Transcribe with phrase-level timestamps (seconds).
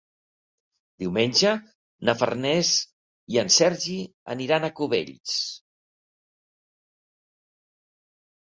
[1.01, 1.51] Diumenge
[2.09, 2.71] na Farners
[3.35, 3.99] i en Sergi
[4.37, 5.37] aniran a Cubells.